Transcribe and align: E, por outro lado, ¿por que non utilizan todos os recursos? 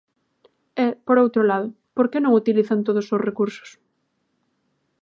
E, 0.85 0.87
por 1.05 1.17
outro 1.23 1.41
lado, 1.51 1.67
¿por 1.95 2.05
que 2.11 2.19
non 2.23 2.37
utilizan 2.41 2.79
todos 2.87 3.05
os 3.15 3.23
recursos? 3.27 3.69